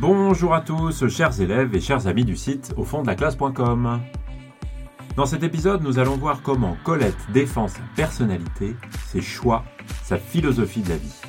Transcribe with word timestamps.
Bonjour 0.00 0.54
à 0.54 0.62
tous, 0.62 1.06
chers 1.08 1.42
élèves 1.42 1.74
et 1.74 1.80
chers 1.80 2.06
amis 2.06 2.24
du 2.24 2.34
site 2.34 2.72
au 2.78 2.84
fond 2.84 3.02
de 3.02 3.06
la 3.06 3.14
classe.com. 3.14 4.00
Dans 5.14 5.26
cet 5.26 5.42
épisode, 5.42 5.82
nous 5.82 5.98
allons 5.98 6.16
voir 6.16 6.40
comment 6.40 6.74
Colette 6.84 7.18
défend 7.34 7.68
sa 7.68 7.82
personnalité, 7.96 8.76
ses 9.08 9.20
choix, 9.20 9.62
sa 10.02 10.16
philosophie 10.16 10.80
de 10.80 10.88
la 10.88 10.96
vie. 10.96 11.20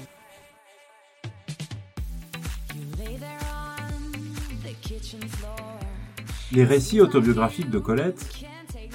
Les 6.53 6.63
récits 6.63 7.01
autobiographiques 7.01 7.69
de 7.69 7.79
Colette, 7.79 8.25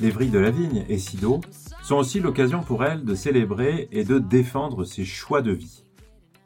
Les 0.00 0.11
vrilles 0.11 0.30
de 0.30 0.38
la 0.38 0.50
vigne 0.50 0.86
et 0.88 0.96
Sido, 0.96 1.43
sont 1.82 1.96
aussi 1.96 2.20
l'occasion 2.20 2.62
pour 2.62 2.82
elle 2.82 3.04
de 3.04 3.14
célébrer 3.14 3.88
et 3.93 4.04
de 4.04 4.18
défendre 4.18 4.84
ses 4.84 5.04
choix 5.04 5.42
de 5.42 5.52
vie, 5.52 5.84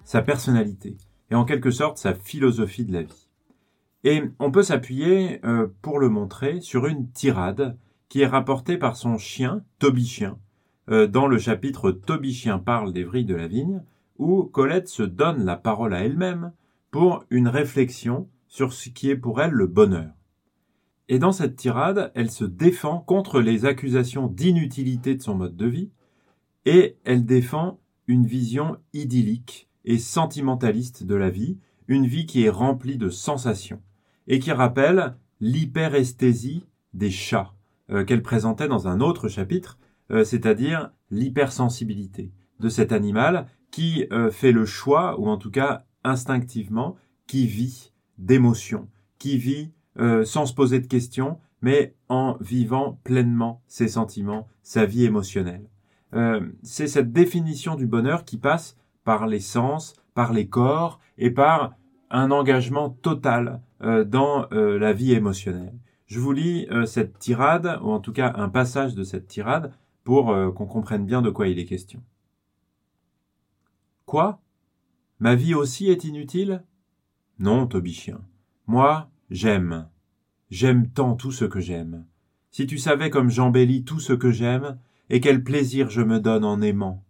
sa 0.04 0.20
personnalité, 0.20 0.96
et 1.30 1.34
en 1.34 1.44
quelque 1.44 1.70
sorte 1.70 1.98
sa 1.98 2.14
philosophie 2.14 2.84
de 2.84 2.92
la 2.92 3.02
vie. 3.02 3.29
Et 4.04 4.22
on 4.38 4.50
peut 4.50 4.62
s'appuyer, 4.62 5.44
euh, 5.44 5.66
pour 5.82 5.98
le 5.98 6.08
montrer, 6.08 6.60
sur 6.60 6.86
une 6.86 7.10
tirade 7.10 7.76
qui 8.08 8.22
est 8.22 8.26
rapportée 8.26 8.78
par 8.78 8.96
son 8.96 9.18
chien, 9.18 9.62
Toby 9.78 10.06
Chien, 10.06 10.38
euh, 10.90 11.06
dans 11.06 11.26
le 11.26 11.38
chapitre 11.38 11.90
Toby 11.90 12.32
Chien 12.32 12.58
parle 12.58 12.92
des 12.92 13.04
vrilles 13.04 13.24
de 13.24 13.34
la 13.34 13.46
vigne, 13.46 13.82
où 14.18 14.44
Colette 14.44 14.88
se 14.88 15.02
donne 15.02 15.44
la 15.44 15.56
parole 15.56 15.94
à 15.94 16.00
elle-même 16.00 16.52
pour 16.90 17.24
une 17.30 17.48
réflexion 17.48 18.28
sur 18.48 18.72
ce 18.72 18.88
qui 18.88 19.10
est 19.10 19.16
pour 19.16 19.40
elle 19.40 19.52
le 19.52 19.66
bonheur. 19.66 20.10
Et 21.08 21.18
dans 21.18 21.32
cette 21.32 21.56
tirade, 21.56 22.10
elle 22.14 22.30
se 22.30 22.44
défend 22.44 23.00
contre 23.00 23.40
les 23.40 23.64
accusations 23.64 24.26
d'inutilité 24.26 25.14
de 25.14 25.22
son 25.22 25.34
mode 25.34 25.56
de 25.56 25.66
vie, 25.66 25.90
et 26.66 26.96
elle 27.04 27.24
défend 27.24 27.80
une 28.06 28.26
vision 28.26 28.76
idyllique 28.92 29.68
et 29.84 29.98
sentimentaliste 29.98 31.04
de 31.04 31.14
la 31.14 31.30
vie, 31.30 31.58
une 31.88 32.06
vie 32.06 32.26
qui 32.26 32.44
est 32.44 32.50
remplie 32.50 32.96
de 32.96 33.08
sensations, 33.08 33.80
et 34.30 34.38
qui 34.38 34.52
rappelle 34.52 35.16
l'hyperesthésie 35.40 36.64
des 36.94 37.10
chats 37.10 37.52
euh, 37.90 38.04
qu'elle 38.04 38.22
présentait 38.22 38.68
dans 38.68 38.86
un 38.86 39.00
autre 39.00 39.28
chapitre, 39.28 39.76
euh, 40.12 40.24
c'est-à-dire 40.24 40.92
l'hypersensibilité 41.10 42.30
de 42.60 42.68
cet 42.68 42.92
animal 42.92 43.48
qui 43.72 44.06
euh, 44.12 44.30
fait 44.30 44.52
le 44.52 44.64
choix, 44.64 45.18
ou 45.20 45.28
en 45.28 45.36
tout 45.36 45.50
cas 45.50 45.84
instinctivement, 46.04 46.96
qui 47.26 47.46
vit 47.46 47.92
d'émotions, 48.16 48.88
qui 49.18 49.36
vit 49.36 49.72
sans 50.24 50.46
se 50.46 50.54
poser 50.54 50.80
de 50.80 50.86
questions, 50.86 51.38
mais 51.60 51.94
en 52.08 52.38
vivant 52.40 52.98
pleinement 53.04 53.60
ses 53.66 53.88
sentiments, 53.88 54.48
sa 54.62 54.86
vie 54.86 55.04
émotionnelle. 55.04 55.68
c'est 56.62 56.86
cette 56.86 57.12
définition 57.12 57.74
du 57.74 57.86
bonheur 57.86 58.24
qui 58.24 58.38
passe 58.38 58.78
par 59.04 59.26
les 59.26 59.40
sens, 59.40 59.92
par 60.14 60.32
les 60.32 60.48
corps 60.48 61.00
et 61.18 61.30
par 61.30 61.74
un 62.10 62.30
engagement 62.30 62.88
total 62.88 63.60
dans 63.80 64.46
euh, 64.52 64.78
la 64.78 64.92
vie 64.92 65.12
émotionnelle. 65.12 65.74
Je 66.06 66.20
vous 66.20 66.32
lis 66.32 66.66
euh, 66.70 66.86
cette 66.86 67.18
tirade, 67.18 67.78
ou 67.82 67.90
en 67.90 68.00
tout 68.00 68.12
cas 68.12 68.32
un 68.36 68.48
passage 68.48 68.94
de 68.94 69.04
cette 69.04 69.28
tirade, 69.28 69.72
pour 70.04 70.34
qu'on 70.54 70.66
comprenne 70.66 71.04
bien 71.04 71.22
de 71.22 71.30
quoi 71.30 71.46
il 71.46 71.58
est 71.58 71.66
question. 71.66 72.02
Quoi? 74.06 74.40
Ma 75.20 75.34
vie 75.34 75.54
aussi 75.54 75.88
est 75.88 76.04
inutile? 76.04 76.64
Non, 77.38 77.66
Tobichien. 77.66 78.20
Moi, 78.66 79.08
j'aime. 79.30 79.88
J'aime 80.50 80.88
tant 80.88 81.14
tout 81.14 81.32
ce 81.32 81.44
que 81.44 81.60
j'aime. 81.60 82.06
Si 82.50 82.66
tu 82.66 82.78
savais 82.78 83.10
comme 83.10 83.30
j'embellis 83.30 83.84
tout 83.84 84.00
ce 84.00 84.14
que 84.14 84.32
j'aime, 84.32 84.78
et 85.10 85.20
quel 85.20 85.44
plaisir 85.44 85.90
je 85.90 86.00
me 86.00 86.18
donne 86.18 86.44
en 86.44 86.60
aimant 86.60 87.04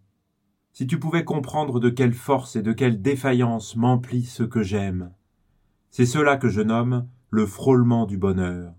si 0.73 0.87
tu 0.87 0.99
pouvais 0.99 1.23
comprendre 1.23 1.79
de 1.79 1.89
quelle 1.89 2.13
force 2.13 2.55
et 2.55 2.61
de 2.61 2.71
quelle 2.71 3.01
défaillance 3.01 3.75
m'emplit 3.75 4.23
ce 4.23 4.43
que 4.43 4.63
j'aime. 4.63 5.11
C'est 5.91 6.05
cela 6.05 6.37
que 6.37 6.47
je 6.47 6.61
nomme 6.61 7.05
le 7.31 7.45
frôlement 7.45 8.05
du 8.05 8.17
bonheur, 8.17 8.73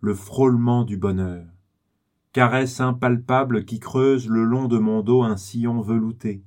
le 0.00 0.14
frôlement 0.14 0.82
du 0.82 0.96
bonheur. 0.96 1.46
Caresse 2.32 2.80
impalpable 2.80 3.64
qui 3.64 3.78
creuse 3.78 4.28
le 4.28 4.42
long 4.42 4.66
de 4.66 4.78
mon 4.78 5.02
dos 5.02 5.22
un 5.22 5.36
sillon 5.36 5.80
velouté, 5.80 6.42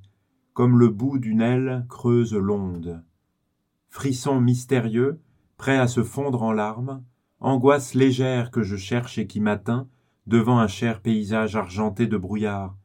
comme 0.52 0.78
le 0.78 0.88
bout 0.88 1.18
d'une 1.18 1.40
aile 1.40 1.86
creuse 1.88 2.34
l'onde. 2.34 3.02
Frisson 3.88 4.42
mystérieux, 4.42 5.22
prêt 5.56 5.78
à 5.78 5.88
se 5.88 6.02
fondre 6.02 6.42
en 6.42 6.52
larmes, 6.52 7.02
angoisse 7.40 7.94
légère 7.94 8.50
que 8.50 8.62
je 8.62 8.76
cherche 8.76 9.16
et 9.16 9.26
qui 9.26 9.40
m'atteint, 9.40 9.88
devant 10.26 10.58
un 10.58 10.68
cher 10.68 11.00
paysage 11.00 11.56
argenté 11.56 12.06
de 12.06 12.18
brouillard, 12.18 12.76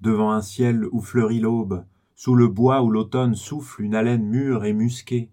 devant 0.00 0.30
un 0.30 0.42
ciel 0.42 0.86
où 0.92 1.00
fleurit 1.00 1.40
l'aube, 1.40 1.84
sous 2.14 2.36
le 2.36 2.46
bois 2.46 2.82
où 2.82 2.90
l'automne 2.90 3.34
souffle 3.34 3.82
une 3.82 3.96
haleine 3.96 4.24
mûre 4.24 4.64
et 4.64 4.72
musquée. 4.72 5.28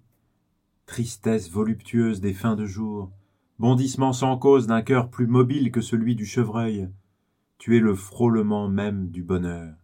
Tristesse 0.89 1.51
voluptueuse 1.51 2.19
des 2.19 2.33
fins 2.33 2.55
de 2.55 2.65
jour, 2.65 3.11
bondissement 3.59 4.11
sans 4.11 4.39
cause 4.39 4.65
d'un 4.65 4.81
cœur 4.81 5.11
plus 5.11 5.27
mobile 5.27 5.71
que 5.71 5.81
celui 5.81 6.15
du 6.15 6.25
chevreuil. 6.25 6.89
Tu 7.59 7.77
es 7.77 7.79
le 7.79 7.93
frôlement 7.93 8.67
même 8.67 9.09
du 9.09 9.21
bonheur, 9.21 9.75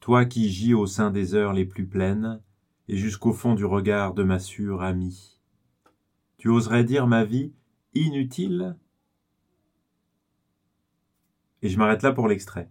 toi 0.00 0.26
qui 0.26 0.50
gis 0.50 0.74
au 0.74 0.84
sein 0.84 1.10
des 1.10 1.34
heures 1.34 1.54
les 1.54 1.64
plus 1.64 1.86
pleines, 1.86 2.42
et 2.88 2.98
jusqu'au 2.98 3.32
fond 3.32 3.54
du 3.54 3.64
regard 3.64 4.12
de 4.12 4.22
ma 4.22 4.38
sûre 4.38 4.82
amie. 4.82 5.40
Tu 6.36 6.50
oserais 6.50 6.84
dire 6.84 7.06
ma 7.06 7.24
vie 7.24 7.54
inutile? 7.94 8.76
Et 11.62 11.70
je 11.70 11.78
m'arrête 11.78 12.02
là 12.02 12.12
pour 12.12 12.28
l'extrait. 12.28 12.68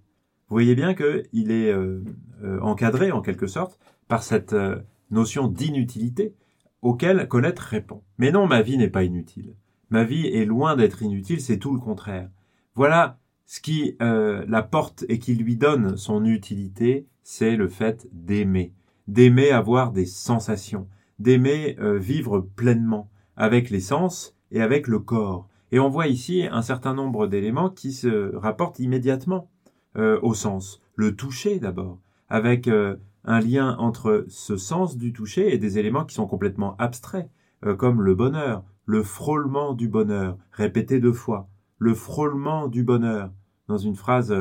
Vous 0.48 0.54
voyez 0.54 0.76
bien 0.76 0.94
qu'il 0.94 1.50
est 1.50 1.72
euh, 1.74 2.04
euh, 2.44 2.60
encadré 2.62 3.12
en 3.12 3.24
quelque 3.24 3.48
sorte 3.48 3.80
par 4.08 4.22
cette 4.22 4.54
euh, 4.54 4.80
notion 5.10 5.48
d'inutilité 5.48 6.36
auquel 6.82 7.28
Colette 7.28 7.60
répond. 7.60 8.02
Mais 8.18 8.32
non, 8.32 8.48
ma 8.48 8.62
vie 8.62 8.78
n'est 8.78 8.90
pas 8.90 9.04
inutile. 9.04 9.56
Ma 9.90 10.04
vie 10.04 10.28
est 10.28 10.46
loin 10.46 10.76
d'être 10.76 11.02
inutile, 11.02 11.42
c'est 11.42 11.58
tout 11.58 11.74
le 11.74 11.80
contraire. 11.80 12.30
Voilà 12.76 13.18
ce 13.46 13.60
qui 13.60 13.98
la 14.00 14.62
porte 14.62 15.04
et 15.10 15.18
qui 15.18 15.34
lui 15.34 15.56
donne 15.56 15.98
son 15.98 16.24
utilité, 16.24 17.08
c'est 17.24 17.56
le 17.56 17.68
fait 17.68 18.08
d'aimer, 18.12 18.74
d'aimer 19.08 19.50
avoir 19.50 19.92
des 19.92 20.06
sensations, 20.06 20.88
d'aimer 21.18 21.76
vivre 21.98 22.42
pleinement 22.56 23.10
avec 23.36 23.72
les 23.72 23.80
sens 23.80 24.36
et 24.52 24.62
avec 24.62 24.88
le 24.88 25.00
corps. 25.00 25.48
Et 25.72 25.80
on 25.80 25.90
voit 25.90 26.08
ici 26.08 26.48
un 26.52 26.62
certain 26.62 26.94
nombre 26.94 27.28
d'éléments 27.28 27.70
qui 27.70 27.94
se 27.94 28.36
rapportent 28.36 28.80
immédiatement 28.80 29.50
euh, 29.98 30.20
au 30.22 30.34
sens. 30.34 30.82
Le 30.96 31.16
toucher 31.16 31.60
d'abord, 31.60 32.00
avec 32.28 32.68
euh, 32.68 32.98
un 33.26 33.40
lien 33.40 33.76
entre 33.78 34.26
ce 34.28 34.58
sens 34.58 34.98
du 34.98 35.14
toucher 35.14 35.54
et 35.54 35.58
des 35.58 35.78
éléments 35.78 36.06
qui 36.06 36.16
sont 36.16 36.28
complètement 36.28 36.76
abstraits, 36.78 37.30
euh, 37.66 37.76
comme 37.76 38.02
le 38.02 38.16
bonheur, 38.16 38.64
le 38.86 39.04
frôlement 39.04 39.74
du 39.74 39.88
bonheur, 39.88 40.38
répété 40.52 41.00
deux 41.00 41.14
fois, 41.14 41.50
le 41.78 41.94
frôlement 41.94 42.68
du 42.68 42.84
bonheur, 42.84 43.32
dans 43.68 43.78
une 43.78 43.96
phrase 43.96 44.34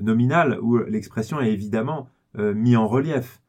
nominale 0.00 0.58
où 0.62 0.78
l'expression 0.78 1.40
est 1.40 1.52
évidemment 1.52 2.08
mise 2.38 2.76
en 2.76 2.86
relief. 2.86 3.42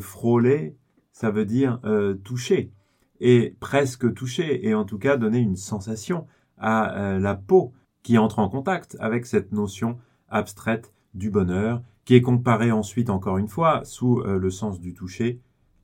frôler, 0.00 0.74
ça 1.12 1.30
veut 1.30 1.44
dire 1.44 1.80
toucher, 2.24 2.72
et 3.20 3.54
presque 3.60 4.14
toucher, 4.14 4.66
et 4.66 4.74
en 4.74 4.84
tout 4.84 4.98
cas 4.98 5.18
donner 5.18 5.38
une 5.38 5.56
sensation 5.56 6.26
à 6.56 7.18
la 7.20 7.34
peau 7.34 7.74
qui 8.02 8.16
entre 8.16 8.38
en 8.38 8.48
contact 8.48 8.96
avec 9.00 9.26
cette 9.26 9.52
notion 9.52 9.98
abstraite 10.28 10.92
du 11.14 11.30
bonheur, 11.30 11.82
qui 12.04 12.14
est 12.14 12.22
comparée 12.22 12.72
ensuite 12.72 13.10
encore 13.10 13.38
une 13.38 13.48
fois 13.48 13.84
sous 13.84 14.20
euh, 14.20 14.38
le 14.38 14.50
sens 14.50 14.80
du 14.80 14.94
toucher 14.94 15.40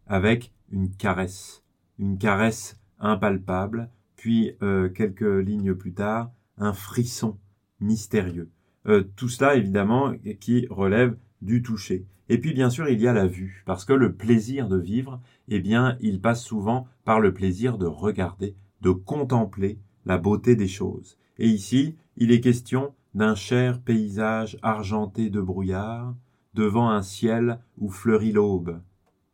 avec 0.07 0.53
une 0.71 0.91
caresse, 0.91 1.65
une 1.99 2.19
caresse 2.19 2.79
impalpable, 2.99 3.91
puis 4.17 4.53
euh, 4.63 4.89
quelques 4.89 5.21
lignes 5.23 5.75
plus 5.75 5.93
tard, 5.93 6.31
un 6.59 6.73
frisson 6.73 7.39
mystérieux. 7.81 8.51
Euh, 8.87 9.05
tout 9.17 9.29
cela 9.29 9.57
évidemment 9.57 10.15
qui 10.41 10.67
relève 10.69 11.17
du 11.43 11.63
toucher. 11.63 12.07
Et 12.29 12.39
puis 12.39 12.53
bien 12.53 12.71
sûr 12.71 12.89
il 12.89 13.01
y 13.01 13.09
a 13.09 13.13
la 13.13 13.27
vue, 13.27 13.63
parce 13.67 13.85
que 13.85 13.93
le 13.93 14.15
plaisir 14.15 14.69
de 14.69 14.79
vivre, 14.79 15.21
eh 15.49 15.61
bien 15.61 15.97
il 16.01 16.21
passe 16.21 16.43
souvent 16.43 16.87
par 17.05 17.21
le 17.21 17.33
plaisir 17.33 17.79
de 17.79 17.87
regarder, 17.87 18.55
de 18.83 18.91
contempler 18.91 19.79
la 20.07 20.19
beauté 20.19 20.57
des 20.57 20.69
choses. 20.69 21.19
Et 21.39 21.49
ici, 21.49 21.97
il 22.17 22.33
est 22.33 22.41
question 22.41 22.95
d'un 23.15 23.35
cher 23.35 23.81
paysage 23.81 24.59
argenté 24.63 25.31
de 25.31 25.41
brouillard, 25.41 26.15
devant 26.55 26.91
un 26.91 27.03
ciel 27.03 27.61
où 27.79 27.89
fleurit 27.89 28.33
l'aube, 28.33 28.81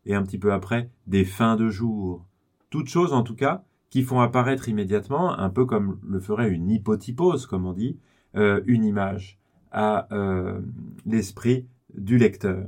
et 0.04 0.14
un 0.14 0.22
petit 0.22 0.38
peu 0.38 0.52
après 0.52 0.90
des 1.06 1.24
fins 1.24 1.56
de 1.56 1.68
jour. 1.68 2.26
Toutes 2.70 2.88
choses 2.88 3.12
en 3.12 3.22
tout 3.22 3.34
cas 3.34 3.64
qui 3.90 4.02
font 4.02 4.20
apparaître 4.20 4.68
immédiatement, 4.68 5.38
un 5.38 5.50
peu 5.50 5.64
comme 5.64 5.98
le 6.06 6.20
ferait 6.20 6.50
une 6.50 6.70
hypotypose, 6.70 7.46
comme 7.46 7.66
on 7.66 7.72
dit, 7.72 7.98
euh, 8.36 8.60
une 8.66 8.84
image 8.84 9.38
à 9.70 10.08
euh, 10.12 10.60
l'esprit 11.06 11.66
du 11.94 12.18
lecteur. 12.18 12.66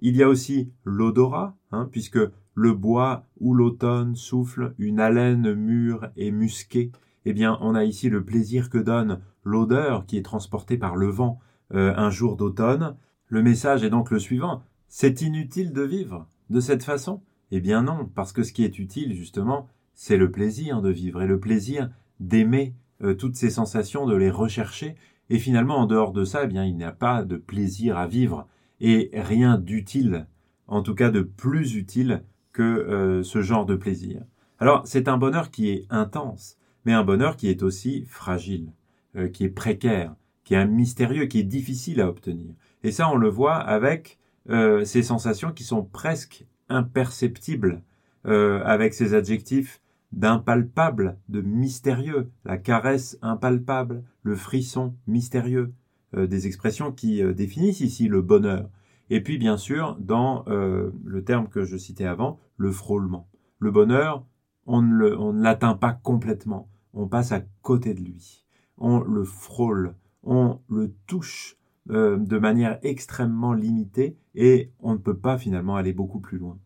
Il 0.00 0.16
y 0.16 0.22
a 0.22 0.28
aussi 0.28 0.70
l'odorat, 0.84 1.56
hein, 1.72 1.88
puisque 1.90 2.20
le 2.54 2.72
bois 2.74 3.26
ou 3.40 3.54
l'automne 3.54 4.14
souffle 4.14 4.74
une 4.78 5.00
haleine 5.00 5.54
mûre 5.54 6.08
et 6.16 6.30
musquée. 6.30 6.92
Eh 7.24 7.32
bien, 7.32 7.58
on 7.60 7.74
a 7.74 7.84
ici 7.84 8.08
le 8.08 8.24
plaisir 8.24 8.70
que 8.70 8.78
donne 8.78 9.20
l'odeur 9.48 10.06
qui 10.06 10.16
est 10.16 10.22
transportée 10.22 10.76
par 10.76 10.96
le 10.96 11.08
vent 11.08 11.40
euh, 11.74 11.92
un 11.96 12.10
jour 12.10 12.36
d'automne. 12.36 12.96
Le 13.26 13.42
message 13.42 13.82
est 13.82 13.90
donc 13.90 14.10
le 14.10 14.18
suivant. 14.18 14.62
C'est 14.88 15.22
inutile 15.22 15.72
de 15.72 15.82
vivre 15.82 16.26
de 16.50 16.60
cette 16.60 16.84
façon? 16.84 17.22
Eh 17.50 17.60
bien 17.60 17.82
non, 17.82 18.10
parce 18.14 18.32
que 18.32 18.42
ce 18.42 18.52
qui 18.52 18.64
est 18.64 18.78
utile, 18.78 19.14
justement, 19.14 19.68
c'est 19.94 20.16
le 20.16 20.30
plaisir 20.30 20.82
de 20.82 20.90
vivre 20.90 21.22
et 21.22 21.26
le 21.26 21.40
plaisir 21.40 21.90
d'aimer 22.20 22.74
euh, 23.02 23.14
toutes 23.14 23.36
ces 23.36 23.50
sensations, 23.50 24.06
de 24.06 24.14
les 24.14 24.30
rechercher. 24.30 24.96
Et 25.30 25.38
finalement, 25.38 25.78
en 25.78 25.86
dehors 25.86 26.12
de 26.12 26.24
ça, 26.24 26.44
eh 26.44 26.46
bien, 26.46 26.64
il 26.64 26.76
n'y 26.76 26.84
a 26.84 26.92
pas 26.92 27.24
de 27.24 27.36
plaisir 27.36 27.96
à 27.96 28.06
vivre 28.06 28.46
et 28.80 29.10
rien 29.14 29.58
d'utile, 29.58 30.26
en 30.66 30.82
tout 30.82 30.94
cas 30.94 31.10
de 31.10 31.22
plus 31.22 31.74
utile 31.74 32.22
que 32.52 32.62
euh, 32.62 33.22
ce 33.22 33.42
genre 33.42 33.66
de 33.66 33.76
plaisir. 33.76 34.22
Alors, 34.58 34.82
c'est 34.86 35.08
un 35.08 35.18
bonheur 35.18 35.50
qui 35.50 35.68
est 35.70 35.86
intense, 35.90 36.56
mais 36.84 36.92
un 36.92 37.04
bonheur 37.04 37.36
qui 37.36 37.48
est 37.48 37.62
aussi 37.62 38.04
fragile, 38.06 38.72
euh, 39.18 39.28
qui 39.28 39.44
est 39.44 39.50
précaire, 39.50 40.14
qui 40.44 40.54
est 40.54 40.66
mystérieux, 40.66 41.26
qui 41.26 41.40
est 41.40 41.44
difficile 41.44 42.00
à 42.00 42.08
obtenir. 42.08 42.54
Et 42.82 42.92
ça, 42.92 43.10
on 43.10 43.16
le 43.16 43.28
voit 43.28 43.56
avec 43.56 44.18
ces 44.84 45.02
sensations 45.02 45.52
qui 45.52 45.62
sont 45.62 45.84
presque 45.84 46.46
imperceptibles, 46.70 47.82
avec 48.24 48.94
ces 48.94 49.12
adjectifs 49.12 49.82
d'impalpable, 50.12 51.18
de 51.28 51.40
mystérieux, 51.40 52.30
la 52.44 52.56
caresse 52.56 53.18
impalpable, 53.20 54.04
le 54.22 54.36
frisson 54.36 54.94
mystérieux, 55.06 55.74
euh, 56.16 56.26
des 56.26 56.46
expressions 56.46 56.92
qui 56.92 57.22
euh, 57.22 57.34
définissent 57.34 57.80
ici 57.80 58.08
le 58.08 58.22
bonheur. 58.22 58.70
Et 59.10 59.22
puis 59.22 59.38
bien 59.38 59.56
sûr, 59.56 59.96
dans 60.00 60.44
euh, 60.48 60.90
le 61.04 61.24
terme 61.24 61.48
que 61.48 61.64
je 61.64 61.76
citais 61.76 62.06
avant, 62.06 62.38
le 62.56 62.72
frôlement. 62.72 63.28
Le 63.58 63.70
bonheur, 63.70 64.24
on 64.66 64.82
ne 64.82 65.42
l'atteint 65.42 65.74
pas 65.74 65.92
complètement, 65.92 66.68
on 66.92 67.08
passe 67.08 67.32
à 67.32 67.40
côté 67.62 67.94
de 67.94 68.00
lui. 68.00 68.46
On 68.78 69.00
le 69.00 69.24
frôle, 69.24 69.94
on 70.22 70.60
le 70.68 70.94
touche 71.06 71.56
de 71.86 72.38
manière 72.38 72.78
extrêmement 72.82 73.54
limitée 73.54 74.16
et 74.34 74.70
on 74.80 74.92
ne 74.92 74.98
peut 74.98 75.16
pas 75.16 75.38
finalement 75.38 75.76
aller 75.76 75.92
beaucoup 75.92 76.20
plus 76.20 76.38
loin. 76.38 76.58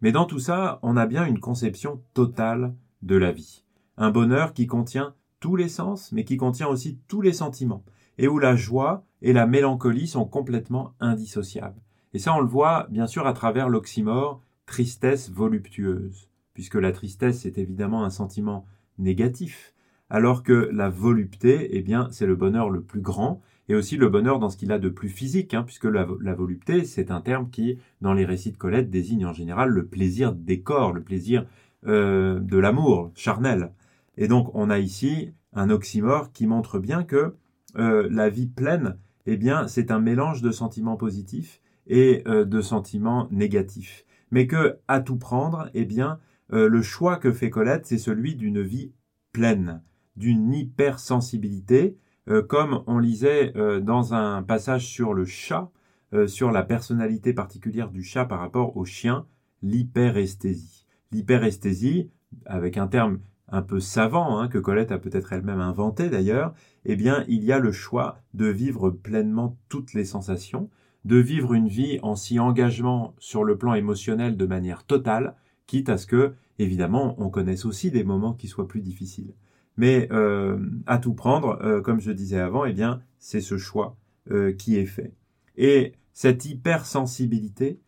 Mais 0.00 0.12
dans 0.12 0.26
tout 0.26 0.38
ça, 0.38 0.78
on 0.82 0.96
a 0.96 1.06
bien 1.06 1.26
une 1.26 1.40
conception 1.40 2.02
totale 2.14 2.74
de 3.02 3.16
la 3.16 3.32
vie. 3.32 3.64
Un 3.96 4.10
bonheur 4.10 4.52
qui 4.52 4.66
contient 4.66 5.14
tous 5.40 5.56
les 5.56 5.68
sens, 5.68 6.12
mais 6.12 6.24
qui 6.24 6.36
contient 6.36 6.68
aussi 6.68 6.98
tous 7.08 7.20
les 7.20 7.32
sentiments, 7.32 7.84
et 8.16 8.28
où 8.28 8.38
la 8.38 8.56
joie 8.56 9.04
et 9.22 9.32
la 9.32 9.46
mélancolie 9.46 10.06
sont 10.06 10.24
complètement 10.24 10.94
indissociables. 11.00 11.80
Et 12.14 12.18
ça, 12.18 12.34
on 12.34 12.40
le 12.40 12.46
voit 12.46 12.86
bien 12.90 13.06
sûr 13.06 13.26
à 13.26 13.32
travers 13.32 13.68
l'oxymore 13.68 14.40
tristesse 14.66 15.30
voluptueuse, 15.30 16.28
puisque 16.54 16.74
la 16.74 16.92
tristesse 16.92 17.46
est 17.46 17.58
évidemment 17.58 18.04
un 18.04 18.10
sentiment 18.10 18.66
négatif, 18.98 19.74
alors 20.10 20.42
que 20.42 20.70
la 20.72 20.88
volupté, 20.88 21.76
eh 21.76 21.82
bien, 21.82 22.08
c'est 22.10 22.26
le 22.26 22.36
bonheur 22.36 22.70
le 22.70 22.82
plus 22.82 23.00
grand, 23.00 23.42
et 23.68 23.74
aussi 23.74 23.96
le 23.96 24.08
bonheur 24.08 24.38
dans 24.38 24.48
ce 24.48 24.56
qu'il 24.56 24.72
a 24.72 24.78
de 24.78 24.88
plus 24.88 25.10
physique, 25.10 25.52
hein, 25.52 25.62
puisque 25.62 25.84
la, 25.84 26.04
volupté, 26.34 26.84
c'est 26.84 27.10
un 27.10 27.20
terme 27.20 27.50
qui, 27.50 27.78
dans 28.00 28.14
les 28.14 28.24
récits 28.24 28.52
de 28.52 28.56
Colette, 28.56 28.90
désigne 28.90 29.26
en 29.26 29.32
général 29.32 29.68
le 29.68 29.86
plaisir 29.86 30.32
des 30.32 30.62
corps, 30.62 30.92
le 30.92 31.02
plaisir 31.02 31.44
euh, 31.86 32.40
de 32.40 32.56
l'amour 32.56 33.12
charnel. 33.14 33.72
Et 34.16 34.26
donc, 34.26 34.50
on 34.54 34.70
a 34.70 34.78
ici 34.78 35.32
un 35.52 35.68
oxymore 35.70 36.32
qui 36.32 36.46
montre 36.46 36.78
bien 36.78 37.04
que 37.04 37.34
euh, 37.76 38.08
la 38.10 38.30
vie 38.30 38.46
pleine, 38.46 38.96
eh 39.26 39.36
bien, 39.36 39.68
c'est 39.68 39.90
un 39.90 40.00
mélange 40.00 40.40
de 40.40 40.50
sentiments 40.50 40.96
positifs 40.96 41.60
et 41.86 42.22
euh, 42.26 42.46
de 42.46 42.62
sentiments 42.62 43.28
négatifs. 43.30 44.06
Mais 44.30 44.46
que, 44.46 44.78
à 44.88 45.00
tout 45.00 45.16
prendre, 45.16 45.70
eh 45.74 45.84
bien, 45.84 46.18
le 46.50 46.80
choix 46.80 47.16
que 47.18 47.30
fait 47.30 47.50
Colette, 47.50 47.84
c'est 47.84 47.98
celui 47.98 48.34
d'une 48.34 48.62
vie 48.62 48.92
pleine, 49.32 49.82
d'une 50.18 50.52
hypersensibilité, 50.52 51.96
euh, 52.28 52.42
comme 52.42 52.82
on 52.86 52.98
lisait 52.98 53.56
euh, 53.56 53.80
dans 53.80 54.14
un 54.14 54.42
passage 54.42 54.86
sur 54.86 55.14
le 55.14 55.24
chat, 55.24 55.70
euh, 56.12 56.26
sur 56.26 56.50
la 56.50 56.62
personnalité 56.62 57.32
particulière 57.32 57.90
du 57.90 58.02
chat 58.02 58.24
par 58.24 58.40
rapport 58.40 58.76
au 58.76 58.84
chien, 58.84 59.26
l'hyperesthésie. 59.62 60.86
L'hyperesthésie, 61.12 62.10
avec 62.44 62.76
un 62.76 62.88
terme 62.88 63.20
un 63.46 63.62
peu 63.62 63.80
savant, 63.80 64.38
hein, 64.38 64.48
que 64.48 64.58
Colette 64.58 64.92
a 64.92 64.98
peut-être 64.98 65.32
elle-même 65.32 65.60
inventé 65.60 66.10
d'ailleurs, 66.10 66.52
eh 66.84 66.96
bien, 66.96 67.24
il 67.28 67.44
y 67.44 67.52
a 67.52 67.58
le 67.58 67.72
choix 67.72 68.18
de 68.34 68.46
vivre 68.46 68.90
pleinement 68.90 69.56
toutes 69.68 69.94
les 69.94 70.04
sensations, 70.04 70.68
de 71.04 71.16
vivre 71.16 71.54
une 71.54 71.68
vie 71.68 71.98
en 72.02 72.16
s'y 72.16 72.40
engagement 72.40 73.14
sur 73.18 73.44
le 73.44 73.56
plan 73.56 73.74
émotionnel 73.74 74.36
de 74.36 74.46
manière 74.46 74.84
totale, 74.84 75.34
quitte 75.66 75.88
à 75.88 75.96
ce 75.96 76.06
que, 76.06 76.34
évidemment, 76.58 77.14
on 77.18 77.30
connaisse 77.30 77.64
aussi 77.64 77.90
des 77.90 78.04
moments 78.04 78.34
qui 78.34 78.48
soient 78.48 78.68
plus 78.68 78.80
difficiles. 78.80 79.32
Mais 79.78 80.08
euh, 80.10 80.58
à 80.86 80.98
tout 80.98 81.14
prendre, 81.14 81.56
euh, 81.62 81.80
comme 81.80 82.00
je 82.00 82.10
disais 82.10 82.40
avant, 82.40 82.64
eh 82.64 82.72
bien, 82.72 83.00
c'est 83.18 83.40
ce 83.40 83.56
choix 83.56 83.96
euh, 84.30 84.52
qui 84.52 84.76
est 84.76 84.86
fait. 84.86 85.14
Et 85.56 85.94
cette 86.12 86.44
hypersensibilité, 86.44 87.80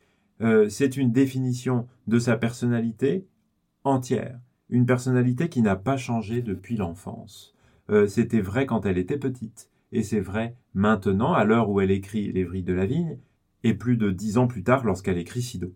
c'est 0.70 0.96
une 0.96 1.12
définition 1.12 1.87
de 2.06 2.19
sa 2.19 2.38
personnalité 2.38 3.26
entière. 3.84 4.40
Une 4.70 4.87
personnalité 4.87 5.50
qui 5.50 5.60
n'a 5.60 5.76
pas 5.76 5.98
changé 5.98 6.40
depuis 6.40 6.78
l'enfance. 6.78 7.54
C'était 8.08 8.40
vrai 8.40 8.64
quand 8.64 8.87
elle 8.87 8.96
était 8.96 9.19
petite, 9.19 9.69
et 9.92 10.02
c'est 10.02 10.20
vrai 10.20 10.56
maintenant, 10.72 11.34
à 11.34 11.44
l'heure 11.44 11.69
où 11.69 11.82
elle 11.82 11.90
écrit 11.90 12.32
Les 12.32 12.44
Vrilles 12.44 12.62
de 12.62 12.72
la 12.72 12.87
Vigne, 12.87 13.19
et 13.62 13.75
plus 13.75 13.98
de 13.98 14.10
dix 14.10 14.38
ans 14.38 14.46
plus 14.46 14.62
tard 14.62 14.82
lorsqu'elle 14.87 15.19
écrit 15.19 15.42
Sido. 15.42 15.75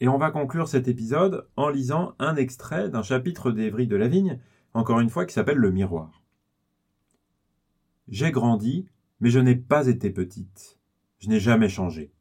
Et 0.00 0.08
on 0.08 0.18
va 0.18 0.30
conclure 0.30 0.68
cet 0.68 0.88
épisode 0.88 1.48
en 1.56 1.70
lisant 1.70 2.14
un 2.18 2.36
extrait 2.36 2.90
d'un 2.90 3.02
chapitre 3.02 3.50
des 3.50 3.70
Vrilles 3.70 3.86
de 3.86 3.96
la 3.96 4.08
Vigne, 4.08 4.38
encore 4.76 5.00
une 5.00 5.10
fois, 5.10 5.24
qui 5.26 5.34
s'appelle 5.34 5.58
le 5.58 5.70
miroir. 5.70 6.22
J'ai 8.08 8.30
grandi, 8.30 8.86
mais 9.20 9.30
je 9.30 9.40
n'ai 9.40 9.56
pas 9.56 9.86
été 9.86 10.10
petite. 10.10 10.78
Je 11.18 11.28
n'ai 11.28 11.40
jamais 11.40 11.68
changé. 11.68 12.12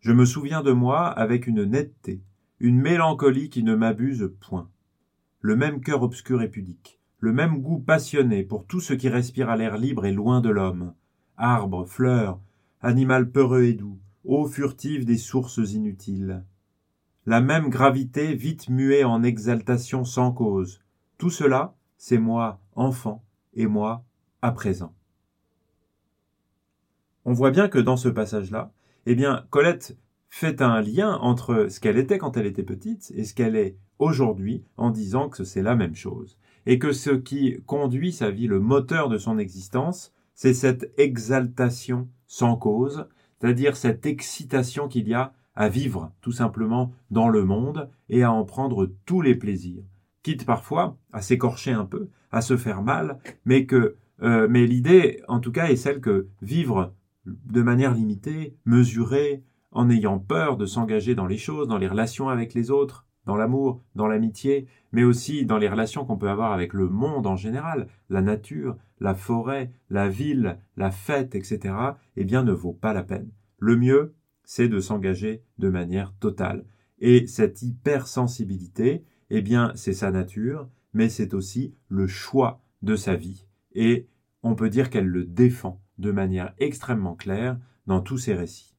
Je 0.00 0.12
me 0.12 0.24
souviens 0.24 0.62
de 0.62 0.72
moi 0.72 1.08
avec 1.08 1.46
une 1.46 1.64
netteté, 1.64 2.22
une 2.60 2.80
mélancolie 2.80 3.50
qui 3.50 3.62
ne 3.62 3.74
m'abuse 3.74 4.32
point. 4.40 4.70
Le 5.40 5.56
même 5.56 5.80
cœur 5.80 6.02
obscur 6.02 6.40
et 6.40 6.48
pudique, 6.48 7.00
le 7.18 7.32
même 7.32 7.60
goût 7.60 7.80
passionné 7.80 8.44
pour 8.44 8.64
tout 8.64 8.80
ce 8.80 8.94
qui 8.94 9.08
respire 9.08 9.50
à 9.50 9.56
l'air 9.56 9.76
libre 9.76 10.06
et 10.06 10.12
loin 10.12 10.40
de 10.40 10.50
l'homme. 10.50 10.94
Arbres, 11.36 11.84
fleurs, 11.84 12.40
animal 12.80 13.30
peureux 13.30 13.64
et 13.64 13.74
doux, 13.74 13.98
eau 14.24 14.46
furtive 14.46 15.04
des 15.04 15.18
sources 15.18 15.72
inutiles. 15.72 16.44
La 17.26 17.40
même 17.40 17.68
gravité 17.68 18.34
vite 18.34 18.68
muée 18.68 19.04
en 19.04 19.22
exaltation 19.22 20.04
sans 20.04 20.32
cause. 20.32 20.80
Tout 21.18 21.30
cela, 21.30 21.74
c'est 21.98 22.18
moi 22.18 22.60
enfant 22.74 23.24
et 23.52 23.66
moi 23.66 24.04
à 24.40 24.52
présent. 24.52 24.94
On 27.24 27.32
voit 27.32 27.50
bien 27.50 27.68
que 27.68 27.78
dans 27.78 27.98
ce 27.98 28.08
passage-là, 28.08 28.72
eh 29.04 29.14
bien, 29.14 29.44
Colette 29.50 29.98
fait 30.30 30.62
un 30.62 30.80
lien 30.80 31.16
entre 31.16 31.66
ce 31.68 31.80
qu'elle 31.80 31.98
était 31.98 32.18
quand 32.18 32.36
elle 32.36 32.46
était 32.46 32.62
petite 32.62 33.12
et 33.14 33.24
ce 33.24 33.34
qu'elle 33.34 33.56
est 33.56 33.76
aujourd'hui 33.98 34.64
en 34.76 34.90
disant 34.90 35.28
que 35.28 35.44
c'est 35.44 35.62
la 35.62 35.74
même 35.74 35.96
chose. 35.96 36.38
Et 36.66 36.78
que 36.78 36.92
ce 36.92 37.10
qui 37.10 37.60
conduit 37.66 38.12
sa 38.12 38.30
vie, 38.30 38.46
le 38.46 38.60
moteur 38.60 39.08
de 39.08 39.18
son 39.18 39.38
existence, 39.38 40.14
c'est 40.34 40.54
cette 40.54 40.92
exaltation 40.98 42.08
sans 42.26 42.56
cause, 42.56 43.08
c'est-à-dire 43.40 43.76
cette 43.76 44.06
excitation 44.06 44.88
qu'il 44.88 45.08
y 45.08 45.14
a 45.14 45.32
à 45.56 45.68
vivre 45.68 46.12
tout 46.20 46.32
simplement 46.32 46.92
dans 47.10 47.28
le 47.28 47.44
monde 47.44 47.90
et 48.08 48.22
à 48.22 48.30
en 48.30 48.44
prendre 48.44 48.88
tous 49.04 49.20
les 49.20 49.34
plaisirs 49.34 49.82
parfois 50.36 50.96
à 51.12 51.22
s'écorcher 51.22 51.72
un 51.72 51.84
peu, 51.84 52.08
à 52.30 52.40
se 52.40 52.56
faire 52.56 52.82
mal, 52.82 53.18
mais 53.44 53.66
que 53.66 53.96
euh, 54.22 54.48
mais 54.50 54.66
l'idée, 54.66 55.22
en 55.28 55.40
tout 55.40 55.52
cas, 55.52 55.68
est 55.68 55.76
celle 55.76 56.00
que 56.00 56.28
vivre 56.42 56.94
de 57.26 57.62
manière 57.62 57.94
limitée, 57.94 58.56
mesurée, 58.64 59.44
en 59.70 59.90
ayant 59.90 60.18
peur 60.18 60.56
de 60.56 60.66
s'engager 60.66 61.14
dans 61.14 61.26
les 61.26 61.36
choses, 61.36 61.68
dans 61.68 61.78
les 61.78 61.88
relations 61.88 62.28
avec 62.28 62.54
les 62.54 62.70
autres, 62.70 63.06
dans 63.26 63.36
l'amour, 63.36 63.82
dans 63.94 64.06
l'amitié, 64.06 64.66
mais 64.92 65.04
aussi 65.04 65.44
dans 65.44 65.58
les 65.58 65.68
relations 65.68 66.04
qu'on 66.04 66.16
peut 66.16 66.30
avoir 66.30 66.52
avec 66.52 66.72
le 66.72 66.88
monde 66.88 67.26
en 67.26 67.36
général, 67.36 67.88
la 68.08 68.22
nature, 68.22 68.76
la 69.00 69.14
forêt, 69.14 69.70
la 69.90 70.08
ville, 70.08 70.58
la 70.76 70.90
fête, 70.90 71.34
etc., 71.34 71.74
eh 72.16 72.24
bien 72.24 72.42
ne 72.42 72.52
vaut 72.52 72.72
pas 72.72 72.94
la 72.94 73.02
peine. 73.02 73.30
Le 73.58 73.76
mieux, 73.76 74.14
c'est 74.44 74.68
de 74.68 74.80
s'engager 74.80 75.42
de 75.58 75.68
manière 75.68 76.14
totale. 76.18 76.64
Et 77.00 77.26
cette 77.26 77.60
hypersensibilité, 77.62 79.04
eh 79.30 79.42
bien, 79.42 79.72
c'est 79.74 79.92
sa 79.92 80.10
nature, 80.10 80.68
mais 80.92 81.08
c'est 81.08 81.34
aussi 81.34 81.74
le 81.88 82.06
choix 82.06 82.62
de 82.82 82.96
sa 82.96 83.14
vie. 83.14 83.46
Et 83.74 84.08
on 84.42 84.54
peut 84.54 84.70
dire 84.70 84.90
qu'elle 84.90 85.06
le 85.06 85.24
défend 85.24 85.80
de 85.98 86.10
manière 86.10 86.54
extrêmement 86.58 87.14
claire 87.14 87.58
dans 87.86 88.00
tous 88.00 88.18
ses 88.18 88.34
récits. 88.34 88.74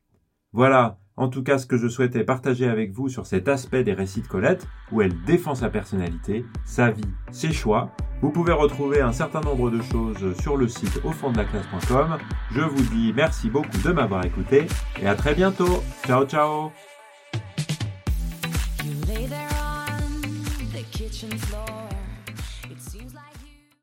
Voilà, 0.51 0.99
en 1.19 1.27
tout 1.27 1.43
cas, 1.43 1.57
ce 1.57 1.65
que 1.65 1.77
je 1.77 1.87
souhaitais 1.87 2.23
partager 2.23 2.67
avec 2.67 2.91
vous 2.91 3.09
sur 3.09 3.25
cet 3.25 3.49
aspect 3.49 3.83
des 3.83 3.93
récits 3.93 4.21
de 4.21 4.27
Colette, 4.27 4.65
où 4.91 5.01
elle 5.01 5.13
défend 5.25 5.53
sa 5.53 5.69
personnalité, 5.69 6.45
sa 6.63 6.91
vie, 6.91 7.01
ses 7.31 7.51
choix. 7.51 7.91
Vous 8.21 8.31
pouvez 8.31 8.53
retrouver 8.53 9.01
un 9.01 9.11
certain 9.11 9.41
nombre 9.41 9.69
de 9.69 9.81
choses 9.81 10.35
sur 10.41 10.57
le 10.57 10.67
site 10.67 11.01
au 11.03 11.11
fond 11.11 11.31
de 11.31 11.37
la 11.37 11.45
classe.com. 11.45 12.17
Je 12.51 12.61
vous 12.61 12.95
dis 12.95 13.13
merci 13.13 13.49
beaucoup 13.49 13.77
de 13.83 13.91
m'avoir 13.91 14.25
écouté 14.25 14.67
et 15.01 15.07
à 15.07 15.15
très 15.15 15.35
bientôt. 15.35 15.83
Ciao 16.05 16.25
ciao 16.25 16.71
kitchen 21.19 21.37
floor 21.37 21.88